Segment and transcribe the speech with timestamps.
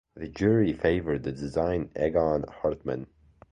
[0.15, 3.05] The jury favored the design Egon Hartmann.